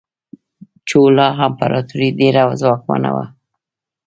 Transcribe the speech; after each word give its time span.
چولا 0.89 1.27
امپراتوري 1.45 2.09
ډیره 2.19 2.41
ځواکمنه 2.61 3.09
وه. 3.15 3.25